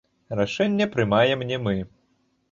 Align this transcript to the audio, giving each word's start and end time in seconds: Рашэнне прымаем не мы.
Рашэнне 0.37 0.87
прымаем 0.95 1.43
не 1.51 1.57
мы. 1.65 1.75